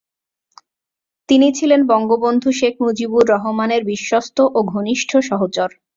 [1.29, 5.69] তিনি ছিলেন বঙ্গবন্ধু শেখ মুজিবুর রহমানের বিশ্বস্ত ও ঘনিষ্ঠ সহচর।